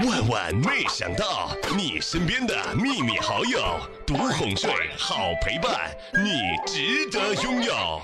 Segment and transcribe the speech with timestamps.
[0.00, 3.60] 万万没想到，你身边的秘密好友，
[4.06, 7.74] 独哄睡，好陪伴，你值得拥有。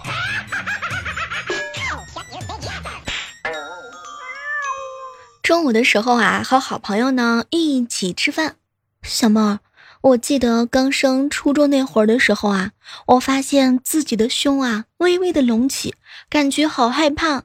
[5.42, 8.56] 中午的时候啊，和好朋友呢一起吃饭。
[9.02, 9.58] 小妹，
[10.02, 12.72] 我记得刚升初中那会儿的时候啊，
[13.06, 15.94] 我发现自己的胸啊微微的隆起，
[16.28, 17.44] 感觉好害怕。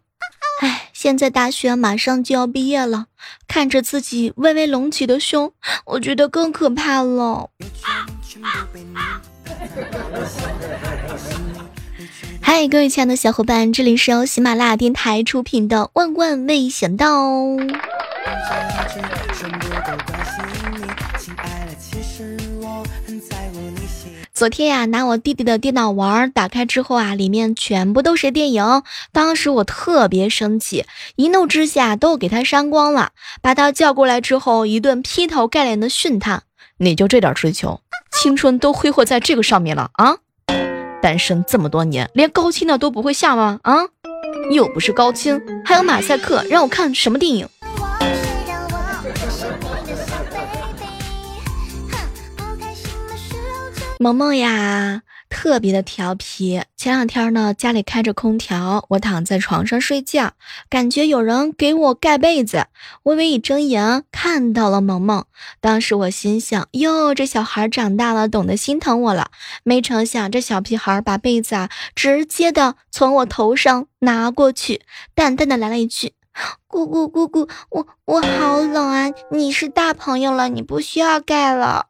[0.61, 3.07] 哎，现在大学马上就要毕业了，
[3.47, 5.51] 看着自己微微隆起的胸，
[5.85, 7.49] 我觉得更可怕了。
[12.41, 17.25] 嗨，各位亲爱的小伙伴，这里是由喜马拉雅电台出品的《万万没想到》。
[24.43, 28.83] 昨天呀，拿我弟弟的电脑玩，打开之后啊，里面全部都是电影。
[29.13, 30.83] 当时我特别生气，
[31.15, 33.11] 一怒之下都给他删光了。
[33.41, 36.41] 把他叫过来之后，一顿劈头盖脸的训他
[36.79, 37.79] ：“你就这点追求，
[38.11, 40.17] 青春都挥霍在这个上面了啊！
[41.01, 43.61] 单身这么多年，连高清的都不会下吗？
[43.63, 43.77] 啊，
[44.51, 47.47] 又不是高清，还有马赛克，让我看什么电影？”
[54.03, 56.61] 萌萌呀，特别的调皮。
[56.75, 60.33] 前两天呢，家里开着空调，我躺在床上睡觉，
[60.69, 62.65] 感觉有人给我盖被子。
[63.03, 65.23] 微微一睁眼，看到了萌萌。
[65.61, 69.31] 当时我心想：哟，这小孩长大了，懂得心疼我了。
[69.63, 74.81] 没成想，这小屁孩把被子啊，直接的从我头上拿过去，
[75.15, 76.11] 淡淡的来了一句
[76.67, 79.09] ：“姑姑，姑姑，我我好冷啊！
[79.31, 81.85] 你是大朋友了，你不需要盖了。”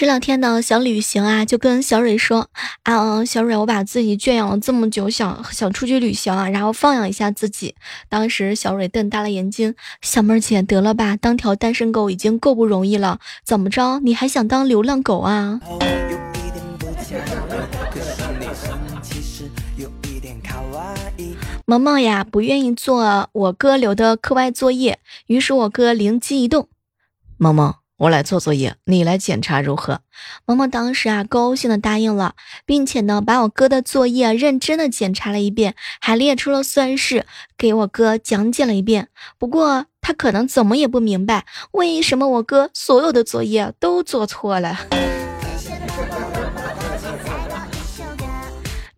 [0.00, 2.48] 这两天呢，想旅行啊，就跟小蕊说
[2.84, 7.74] 啊，小蕊，我把自己圈养了这么久，想想出去旅行啊，然后放养一下自己。
[8.08, 15.58] 当时小蕊瞪大了眼睛，小妹儿姐得了吧，当条单身狗已经够不容易了，怎么着，你还想当流浪狗啊？
[21.66, 26.68] 萌萌呀，不愿意做我哥留的课外作业，于是我哥灵机一动，
[27.36, 27.74] 萌萌。
[27.98, 30.02] 我来做作业，你来检查如何？
[30.46, 37.26] 萌萌当时啊，高兴的答应了，并且呢，把我哥的作业认真的检查了一遍，还列出了算式，
[37.56, 39.08] 给我哥讲解了一遍。
[39.36, 44.78] 不过他可能怎么也不明白，为什么我哥所有的作业都做错了。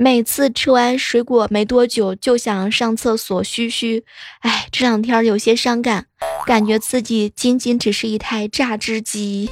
[0.03, 4.03] 每次吃完水果没多久就想上厕所嘘嘘，
[4.41, 6.07] 哎，这两天有些伤感，
[6.47, 9.51] 感觉自己仅仅只是一台榨汁机。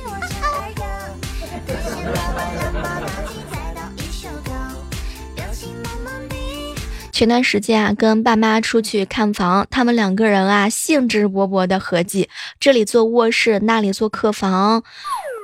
[7.12, 14.82] 前段时间啊，跟爸妈出去看房，他们两个人啊兴致勃勃的合计，这里做卧室，那里做客房。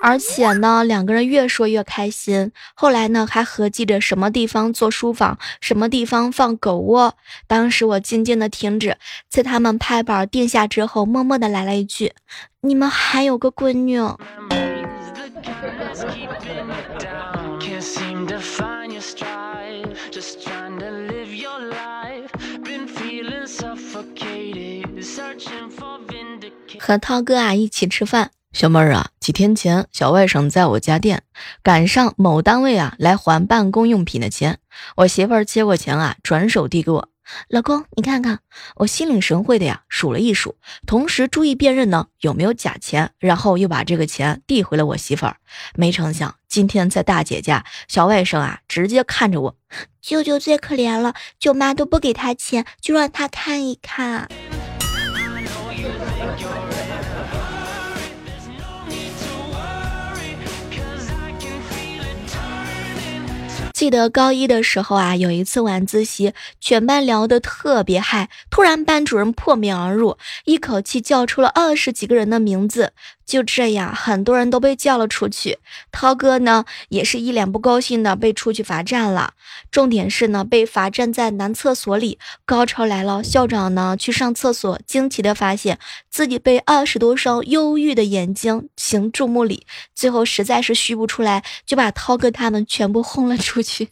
[0.07, 2.53] 而且呢，两个人越说越开心。
[2.75, 7.17] 后来呢，还合计着什么地方做书房，什么地方放狗窝。
[7.47, 8.99] 当时我静静的停止，
[9.31, 12.13] 在他们拍板定下之后，默默的来了一句
[12.61, 13.99] ：“你们还有个闺女。”
[26.79, 28.31] 和涛哥啊一起吃饭。
[28.55, 31.25] 小妹儿啊，几天前小外甥在我家店
[31.65, 34.59] 赶上某单位啊来还办公用品的钱，
[34.95, 37.09] 我媳妇儿接过钱啊，转手递给我，
[37.49, 38.39] 老公你看看，
[38.77, 40.57] 我心领神会的呀数了一数，
[40.87, 45.39] 同时注意辨认呢有没有假钱，然后又把这个钱递回了我媳妇儿。
[45.75, 49.57] 没成想今天在大姐家，小外甥啊直接看着我，
[50.01, 54.29] 舅舅最可怜了，舅妈都不给他钱，就让他看一看。
[63.75, 72.93] 记得高一的时候啊，有一次晚自习，全班聊得特别嗨，突然班主任破门而入，一口气叫出了二十几个人的名字。
[73.27, 75.59] 就这样，很多人都被叫了出去。
[75.91, 79.35] 涛哥呢，也是一脸不高兴的被出去罚站了。
[79.71, 82.19] 重点是呢，被罚站在男厕所里。
[82.45, 85.79] 高潮来了，校长呢去上厕所，惊奇的发现
[86.11, 89.67] 自己被二十多双忧郁的眼睛行注目礼。
[89.95, 93.89] 最后实在是虚不出来，就把涛哥他们全部轰了出去。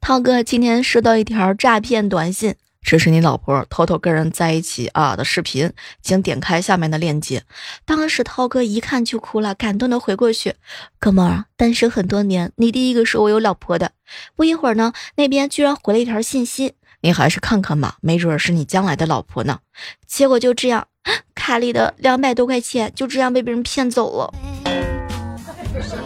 [0.00, 2.54] 涛哥今天收到一条诈骗短信。
[2.86, 5.72] 这是你老婆偷偷跟人在一起啊的视频，
[6.02, 7.42] 请点开下面的链接。
[7.84, 10.54] 当时涛哥一看就哭了，感动的回过去，
[11.00, 13.90] 哥们儿，单身很多年，你第一个说我有老婆的。
[14.36, 19.58] 不一会儿呢，那边居然回了一条信息，你还是看看吧，没准是你将来的老婆呢。
[20.06, 20.86] 结果就这样，
[21.34, 24.32] 卡里的两百多块钱就这样被别人骗走了。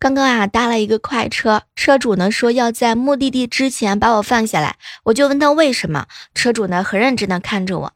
[0.00, 7.92] 刚刚啊，搭了一个快车，车主呢说要在目的地之前把我放下来，我就问他为什么，车主呢很认真的看着我，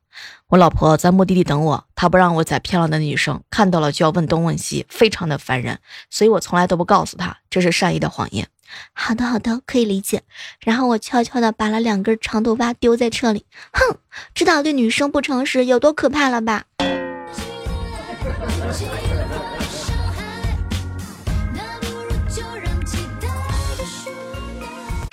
[0.48, 5.78] 我老婆在目的地等我，她不让我载漂亮的女生，看到了就要问东问西，非常的烦人，
[6.10, 8.48] 所以我从来都不告诉她，这是善意的谎言。
[8.92, 10.22] 好的好的，可以理解。
[10.58, 13.98] 然后我悄悄的把了两根长头发丢在车里，哼，
[14.34, 16.64] 知道对女生不诚实有多可怕了吧？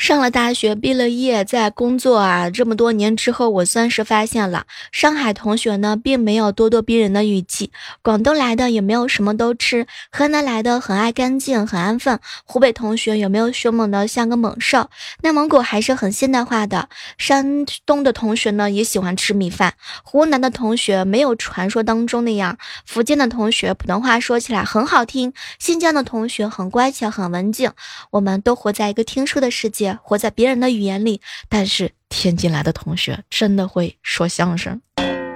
[0.09, 7.71] 上了大学，毕了业，在工作啊这么多年之后，我算是发现了，上海同学呢并没有咄咄逼人的语气，
[8.01, 14.89] 广东来的也没有什么都吃，河南来的很爱干净，很安分，湖北同学也没有凶猛的像个猛兽，
[15.21, 16.89] 内蒙古还是很现代化的，
[17.19, 27.71] 山东的同学呢也喜欢吃米饭，湖南的同学没有传说当中那样，福建的同学普通话说起来很好听，新疆的同学很乖巧很文静，
[28.09, 29.98] 我们都活在一个听书的世界。
[30.03, 34.81] 活在别人的语言里，但是天津来的同学真的会说相声，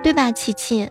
[0.03, 0.89] 对吧，琪琪？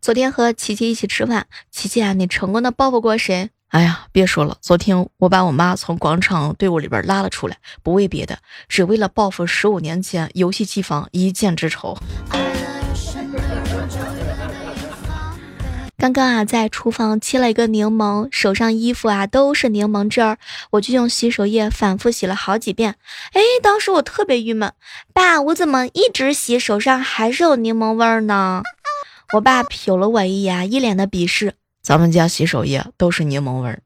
[0.00, 3.50] 昨天和琪琪一起吃饭，琪琪啊，你成功的报复过谁？
[3.70, 8.38] 哎呀，别说了，昨天我把我妈从广场队伍里边拉了出来，不为别的，
[8.68, 11.98] 只为了报复十五年前游戏机房一箭之仇。
[15.98, 20.36] 刚刚啊，在厨房切了一个柠檬，手上衣服啊都是柠檬汁儿，
[20.72, 22.96] 我就用洗手液反复洗了好几遍。
[23.32, 24.72] 哎，当时我特别郁闷，
[25.14, 28.62] 爸，我怎么一直洗手上还是有柠檬味儿呢？
[29.32, 31.54] 我爸瞟了我一眼，一脸的鄙视。
[31.82, 33.80] 咱们家洗手液都是柠檬味儿。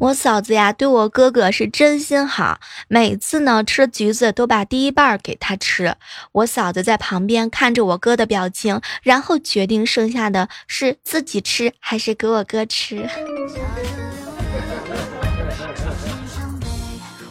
[0.00, 5.96] 我嫂子呀，对我哥哥是真心好，每次呢吃橘子都把第一半给他吃。
[6.30, 13.08] 我嫂子在旁边看着我哥的表情，然后决定剩下的是自己吃还是给我哥吃。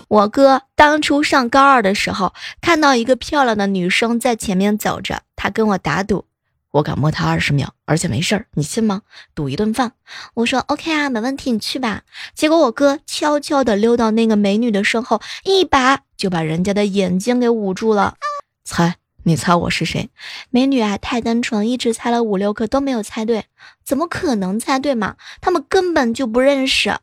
[0.09, 6.25] 我哥当初上高二的时候，看到一个漂亮的女生在前面走着，他跟我打赌。
[6.71, 9.01] 我敢摸他二十秒，而且没事儿，你信吗？
[9.33, 9.93] 赌一顿饭。
[10.35, 12.03] 我说 OK 啊，没问题，你去吧。
[12.35, 18.15] 结果我哥悄悄地溜到那个美女的身后，一把就把人家的眼睛给捂住了。
[18.63, 20.09] 猜，你猜我是谁？
[20.49, 23.45] 美女啊，太单纯，一直猜了五六个都没有猜对。
[23.83, 25.15] 怎么可能猜对嘛？
[25.39, 26.93] 他们根本就不认识。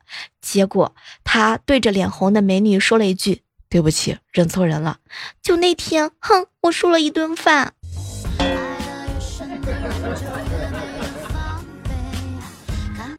[0.40, 0.94] 结果
[1.24, 4.98] 他对着脸红的美女说了一句：“对不起，认错人了。”
[5.42, 7.72] 就那天，哼，我输了一顿饭。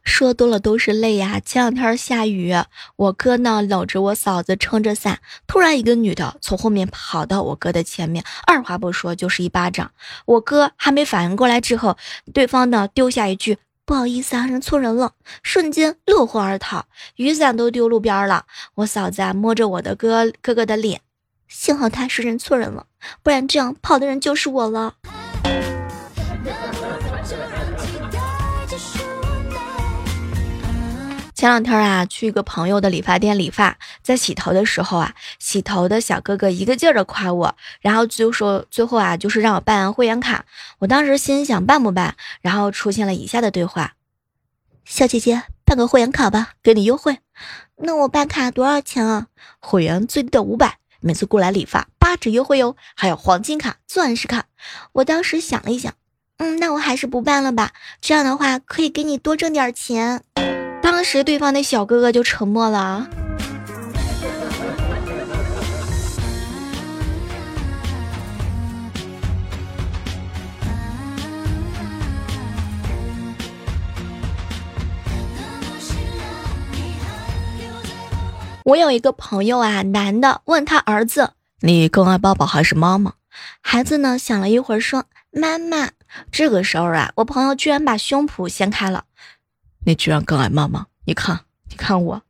[0.04, 1.38] 说多了都是泪呀！
[1.44, 2.54] 前两天下雨，
[2.96, 9.90] 我哥呢搂着我嫂子撑着伞，突然一个女的从后面跑到我哥的前面，二话不说就是一巴掌。
[10.24, 11.98] 我哥还没反应过来之后，
[12.32, 15.12] 对方呢丢下一句“不好意思啊，认错人了”，
[15.44, 16.86] 瞬间落荒而逃，
[17.16, 18.46] 雨伞都丢路边了。
[18.76, 21.02] 我嫂子啊摸着我的哥哥哥的脸，
[21.46, 22.86] 幸好他是认错人了，
[23.22, 24.94] 不然这样跑的人就是我了。
[31.36, 40.46] 前两天啊，去一个朋友的理发店理发，在洗头的时候啊，洗头的小哥哥一个劲儿的夸我，然后就说最后啊，就是让我办会员卡。
[40.78, 43.96] 我当时心想办不办，然后出现了以下的对话：
[44.86, 47.18] 小姐姐，办个会员卡吧，给你优惠。
[47.76, 49.26] 那我办卡多少钱啊？
[49.60, 54.46] 会员最低的五百，每次过来理发八折优惠哟，还有黄金卡、钻石卡。
[54.92, 55.92] 我当时想了一想，
[56.38, 60.22] 嗯，那我还是不办了吧，这样的话可以给你多挣点钱。
[60.86, 63.08] 当时对方那小哥哥就沉默了。
[78.62, 83.14] 我有一个朋友啊，男的，问他儿子：“你更爱爸爸还是妈妈？”
[83.60, 85.90] 孩子呢想了一会儿说：“妈妈。”
[86.30, 89.02] 这个时候啊，我朋友居然把胸脯掀开了。
[89.86, 90.86] 你居然更爱妈妈？
[91.04, 91.38] 你看，
[91.70, 92.20] 你看我，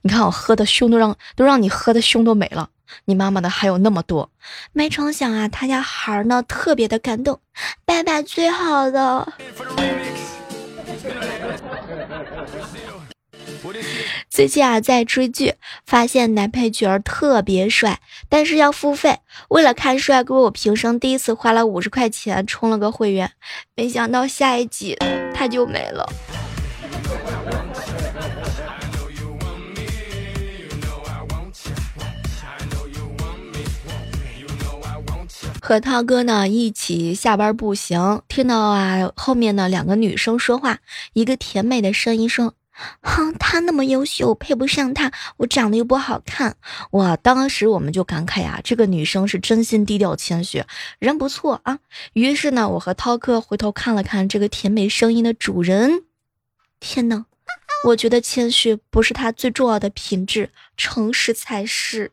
[0.00, 2.70] 你看我喝的胸都让都让你喝的胸都没了，
[3.04, 4.30] 你妈妈的还有那么多。
[4.72, 7.38] 没成想啊，他家孩儿呢特别的感动，
[7.84, 9.30] 爸爸最好的。
[14.30, 18.00] 最近啊，在追剧，发现男配角特别帅，
[18.30, 19.18] 但是要付费。
[19.50, 23.32] 为了看帅哥，我平生第一次花了五十块钱充了个会员，
[23.76, 24.96] 没想到下一集
[25.34, 26.10] 他就没了。
[35.64, 40.80] 和涛哥呢一起下班步行，听到啊后面呢两个女生说话，
[41.12, 42.54] 一个甜美的声音说。
[43.02, 45.12] 哼，他那么优秀，配不上他。
[45.36, 46.56] 我长得又不好看，
[46.92, 47.16] 哇！
[47.16, 50.64] 当时我们就感慨呀，这个女生是真心低调谦虚，
[50.98, 51.78] 人不错啊。
[52.14, 56.02] 于是呢，我和涛哥回头看了看这个甜美声音的主人，
[56.80, 57.26] 天哪！
[57.84, 62.10] 我觉得谦虚不是他最重要的品质，诚实才是。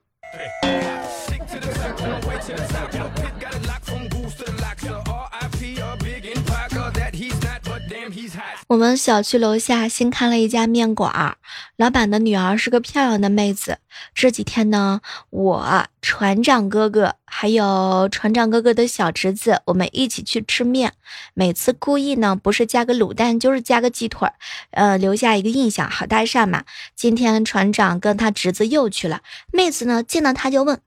[8.70, 11.38] 我们小区楼下新开了一家面馆儿，
[11.76, 13.80] 老板的女儿是个漂亮的妹子。
[14.14, 20.94] 这几天呢，我船长哥哥还有船长哥哥的小侄子，我们一起去吃面。
[21.34, 24.36] 每次故意呢，不是加个卤蛋，就是加个鸡腿儿，
[24.70, 26.64] 呃，留下一个印象，好搭讪嘛。
[26.96, 29.22] 今天船长跟他侄子又去了，
[29.52, 30.80] 妹子呢见到他就问。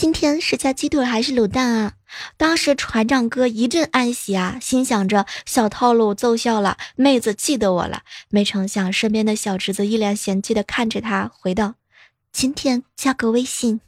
[0.00, 1.92] 今天是加鸡腿还是卤蛋啊？
[2.38, 8.00] 当时船长哥一阵暗喜啊，心想着小套路奏效了，妹子记得我了。
[8.30, 11.74] 没成想身边的小侄子一脸嫌弃的看着他，回道
[12.32, 13.82] ：“今天加个微信。”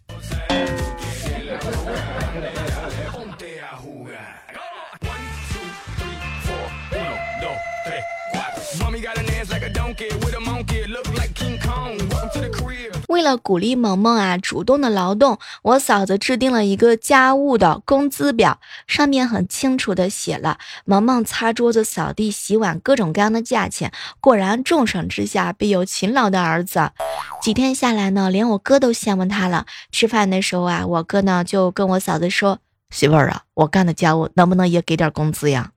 [13.12, 23.92] 为了鼓励萌萌啊主动的劳动，我嫂子制定了一个家务的工资表，上面很清楚的写了萌萌擦桌子、扫地、洗碗各种各样的价钱。
[24.19, 26.90] 果然，重赏之下必有勤劳的儿子。
[27.42, 29.66] 几天下来呢，连我哥都羡慕他了。
[29.90, 35.72] 吃饭的时候啊，我哥呢就跟我嫂子说：“媳妇儿啊，我干的家务能不能也给点工资呀？”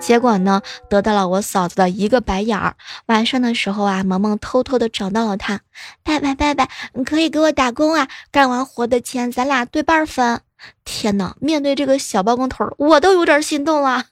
[0.00, 2.76] 结果呢，得到了我嫂子的一个白眼儿。
[3.06, 5.60] 晚上的时候啊，萌萌偷偷的找到了他，
[6.02, 10.40] 爸爸爸爸，你可以给我打工啊，干完活的钱咱俩对半分。
[10.84, 14.06] 天哪，面对这个小包工头，我都有点心动了。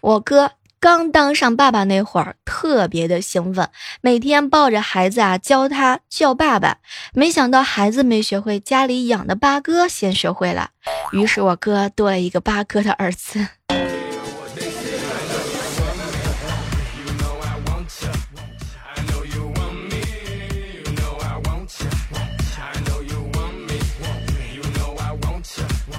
[0.00, 0.50] 我哥。
[0.80, 3.68] 刚当上爸爸那会儿，特别的兴奋，
[4.00, 6.78] 每天抱着孩子啊，教他叫爸爸。
[7.12, 10.70] 没想到孩子没学会，家里养的八哥先学会了，
[11.10, 13.48] 于是我哥多了一个八哥的儿子。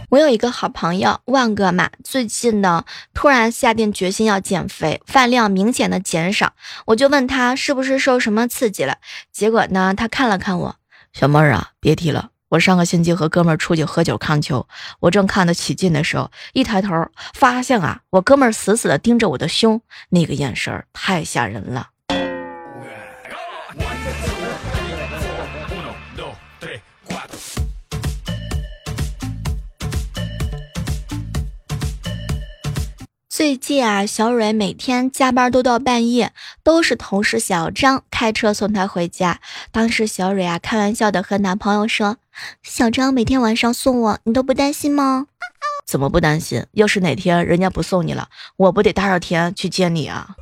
[0.09, 6.53] 我有一个好朋友万哥嘛，最近呢突然下定决心要减肥，饭量明显的减少。
[6.87, 8.97] 我就问他是不是受什么刺激了，
[9.31, 10.75] 结果呢他看了看我，
[11.13, 14.67] 小妹儿啊，别提了，我上个星期和哥们儿出去喝酒看球，
[14.99, 16.89] 我正看得起劲的时候，一抬头
[17.35, 21.89] 发现啊，我哥们儿死死的盯着我的胸，那个眼神太吓人了。
[33.39, 39.39] 最近啊，小蕊每天加班都到半夜，都是同事小张开车送她回家。
[39.72, 42.17] 当时小蕊啊，开玩笑的和男朋友说
[42.62, 45.27] ：“小张每天晚上送我，你都不担心吗
[45.88, 46.65] ？”“怎么不担心？
[46.74, 48.27] 要是哪天人家不送你了，
[48.58, 50.36] 我不得大热天去接你啊？”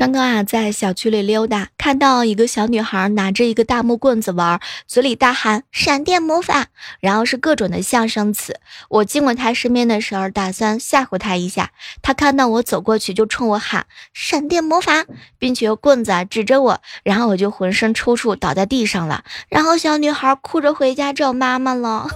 [0.00, 6.68] 刚刚啊，在小区里溜达，看到一个小女孩拿着一个大木棍子玩，嘴里大喊“闪电魔法”，
[7.00, 8.58] 然后是各种的象声词。
[8.88, 11.72] 我经过她身边的时候，打算吓唬她一下。
[12.00, 15.04] 她看到我走过去，就冲我喊“闪电魔法”，
[15.38, 19.22] 并且用棍子指着我，然后我就浑身抽搐，倒在地上了。
[19.50, 22.08] 然后小女孩哭着回家找妈妈了。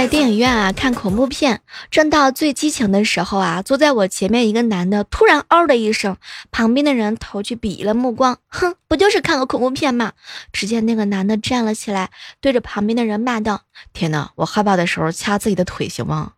[0.00, 6.16] 在电影院啊看恐怖片，正到最激情的时候啊，坐在我前面一个男的突然嗷的一声，
[6.50, 10.12] 旁边的人投去鄙夷了目光，哼，不就是看个恐怖片吗？
[10.54, 12.08] 只见那个男的站了起来，
[12.40, 13.60] 对着旁边的人骂道
[13.92, 16.32] ：“天哪，我害怕的时候掐自己的腿行吗？”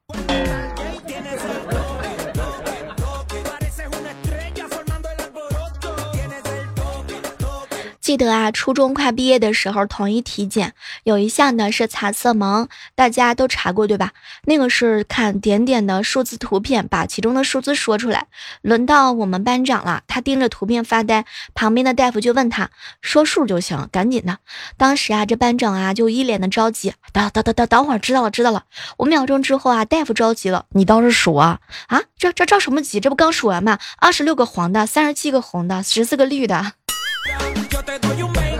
[8.02, 12.66] 记得啊，初中快毕业的时候，统一体检有一项呢是查色盲，
[12.96, 14.10] 大家都查过对吧？
[14.44, 18.26] 那个是看点点的数字图片，把其中的数字说出来。
[18.60, 24.38] 轮到我们班长了，他盯着图片发呆，旁边的大夫就问他说数就行，赶紧的。
[24.76, 28.64] 当时啊，这班长啊就一脸的着急，等等等等等会儿，知道了知道了。
[28.98, 32.98] 五秒钟之后啊，大夫着急了，你倒是数啊啊，这这着什么急？
[32.98, 33.78] 这不刚数完吗？
[33.98, 36.72] 二十六个黄的，三十七个红的，十四个绿的。
[37.70, 38.51] Yo te doy un beso.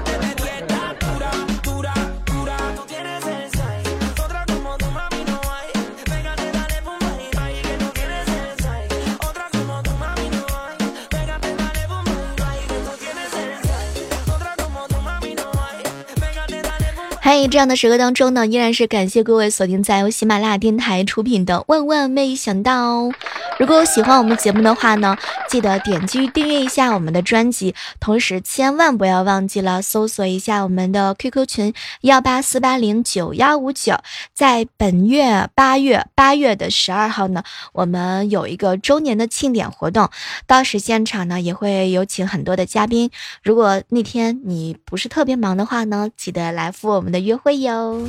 [17.32, 23.04] 在这样的时刻当中呢，依然是感谢各位锁定在由喜马拉雅电台出品的《万万没想到》。
[23.08, 23.14] 哦
[23.58, 25.16] 如果有喜欢我们节目的话呢，
[25.48, 33.94] 记得点击订阅一下我们的专辑，同时千万不要忘记了搜索一下我们的 QQ 群幺八四八零九幺五九。
[34.34, 40.08] 在本月八月八月的十二号呢，我们有一个周年的庆典活动，
[40.46, 43.10] 到时现场呢也会有请很多的嘉宾。
[43.44, 48.06] 如果那天你不是特别忙的话呢，记得来赴我们的约会哟。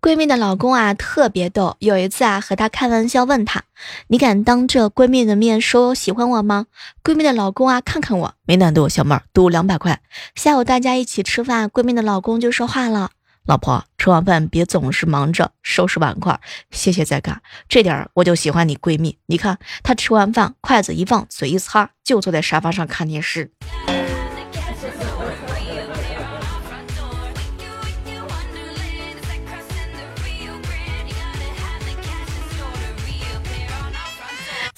[0.00, 1.76] 闺蜜的老公啊，特别逗。
[1.80, 3.64] 有一次啊，和她开玩笑，问她
[4.08, 6.66] ：“你敢当着闺蜜的面说喜欢我吗？”
[7.04, 10.00] 闺蜜的老公啊，看看我，没难度，小妹儿，赌两百块。
[10.34, 13.10] 下午大家一起吃饭，闺蜜的老公就说话了
[13.48, 16.38] ：“老婆，吃完饭别总是忙着收拾碗筷，
[16.70, 17.40] 歇歇再干。
[17.66, 19.16] 这点我就喜欢你闺蜜。
[19.24, 23.50] 你看她吃完饭，筷子一放，嘴一擦，就坐在沙发上看电视。”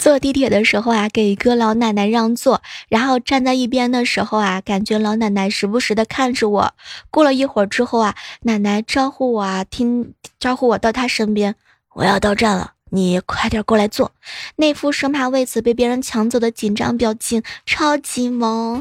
[0.01, 6.75] 坐地铁的时候啊，给一个老奶奶让座，然后站在一边的时候啊，感觉老奶奶时不时的看着我。
[7.11, 11.55] 过了一会儿之后啊，奶奶招呼我啊，听招呼我到她身边，
[11.93, 14.13] 我要到站了，你快点过来坐。
[14.57, 18.81] 那副生怕为此被别人抢走的紧张表情，超级萌。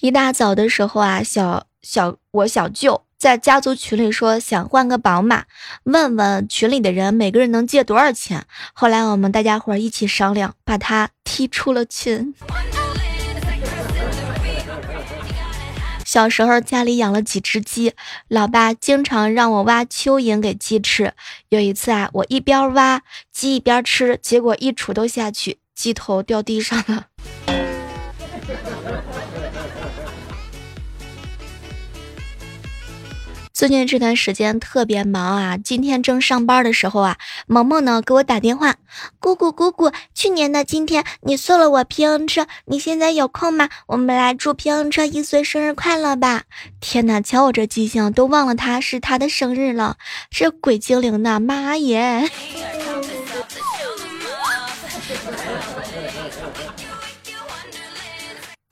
[0.00, 5.44] 一大早的时候啊，小小我小舅在家族群里说想换个宝马，
[5.82, 8.46] 问问群里的人每个人能借多少钱。
[8.72, 12.34] 后来我们大家伙一起商量，把他踢出了群。
[16.06, 17.92] 小时候家里养了几只鸡，
[18.26, 21.12] 老爸经常让我挖蚯蚓给鸡吃。
[21.50, 27.08] 有一次啊，我一边挖鸡一边吃，结果一锄头下去，鸡头掉地上了。
[33.60, 35.58] 最近这段时间特别忙啊！
[35.58, 38.76] 今天正上班的时候啊，萌萌呢给我打电话，
[39.18, 43.68] 姑姑姑姑，去年的今天你送了我平衡车，你现在有空吗？
[43.88, 46.44] 我们来祝平衡车一岁生日快乐吧！
[46.80, 49.98] 天哪，瞧我这记性，都忘了他是他的生日了，
[50.30, 51.38] 这鬼精灵的？
[51.38, 52.30] 妈耶！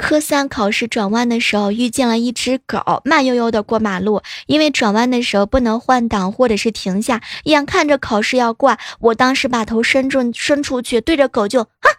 [0.08, 4.22] 科三考试转弯的时候，遇见了一只狗，慢悠悠的过马路。
[4.46, 11.90] 因为转弯的时候不能换挡或者是停下，眼看着考试要挂，我当时把头伸出伸出去，对着狗就哈哈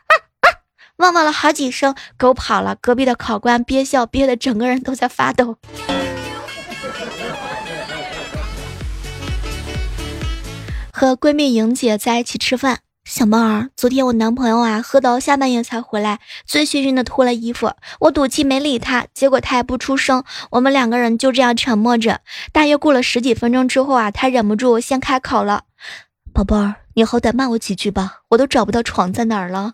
[0.41, 0.59] 哈，
[0.97, 2.75] 汪汪了好几声，狗跑了。
[2.81, 5.57] 隔壁的考官憋笑憋的整个人都在发抖。
[10.91, 12.79] 和闺蜜莹姐在一起吃饭。
[13.09, 22.19] 小妹儿，昨天我男朋友啊喝到下半夜才回来，醉醺醺的脱了衣服，我赌气没理他，结果他也不出声，我们两个人就这样沉默着。
[22.53, 25.63] 大约过了十几分钟之后啊，他忍不住先开口了
[26.31, 29.73] ：“宝贝儿，你好歹骂我几句吧，我都找不到床在哪儿了。”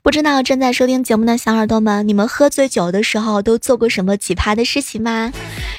[0.00, 5.32] 不知道正在收听节目的小耳朵们，你们喝醉酒的时候都做过什么奇葩的事情吗？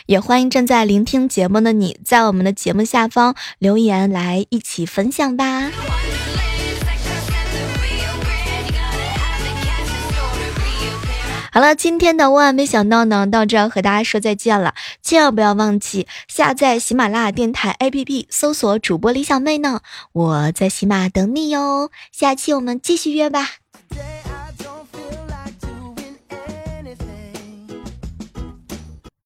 [0.10, 5.69] 也欢迎正在聆听节目的你在我们的节目下方留言来一起分享吧。
[11.52, 14.74] 好了，今天的万万没想到呢，到这和大家说再见了。
[15.04, 19.82] 千万不要忘记下载喜马拉雅电台 APP，搜索主播李小妹呢，
[20.13, 21.91] 我在喜马等你哟。
[22.12, 23.48] 下期我们继续约吧。